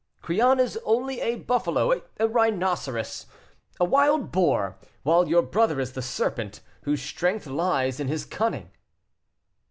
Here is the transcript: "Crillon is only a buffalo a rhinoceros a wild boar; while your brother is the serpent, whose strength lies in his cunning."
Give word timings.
"Crillon 0.23 0.59
is 0.59 0.79
only 0.83 1.19
a 1.21 1.35
buffalo 1.35 2.01
a 2.19 2.27
rhinoceros 2.27 3.27
a 3.79 3.85
wild 3.85 4.31
boar; 4.31 4.79
while 5.03 5.27
your 5.29 5.43
brother 5.43 5.79
is 5.79 5.93
the 5.93 6.01
serpent, 6.01 6.61
whose 6.85 7.03
strength 7.03 7.45
lies 7.45 7.99
in 7.99 8.07
his 8.07 8.25
cunning." 8.25 8.71